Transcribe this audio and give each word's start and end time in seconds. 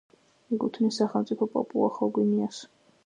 ეკუთვნის 0.55 0.97
სახელმწიფო 1.01 1.49
პაპუა-ახალ 1.57 2.13
გვინეას. 2.17 2.65